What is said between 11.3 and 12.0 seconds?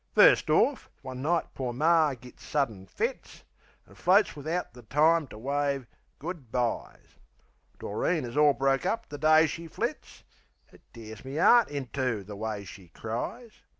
'eart in